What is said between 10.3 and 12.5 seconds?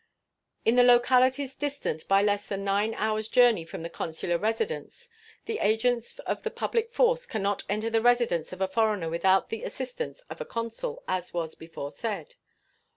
a consul, as was before said.